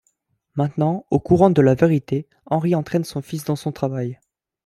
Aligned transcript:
Maintenant 0.55 1.05
au 1.11 1.19
courant 1.19 1.51
de 1.51 1.61
la 1.61 1.75
vérité, 1.75 2.27
Henri 2.47 2.73
entraîne 2.73 3.03
son 3.03 3.21
fils 3.21 3.43
dans 3.43 3.55
son 3.55 3.71
travail. 3.71 4.19